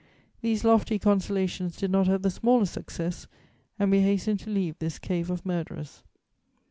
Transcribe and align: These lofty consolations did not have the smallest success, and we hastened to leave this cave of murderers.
These 0.41 0.63
lofty 0.63 0.97
consolations 0.97 1.77
did 1.77 1.91
not 1.91 2.07
have 2.07 2.23
the 2.23 2.31
smallest 2.31 2.73
success, 2.73 3.27
and 3.77 3.91
we 3.91 3.99
hastened 3.99 4.39
to 4.39 4.49
leave 4.49 4.79
this 4.79 4.97
cave 4.97 5.29
of 5.29 5.45
murderers. 5.45 6.01